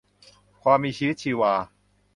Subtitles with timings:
[0.61, 1.53] ความมีชีวิตชีวา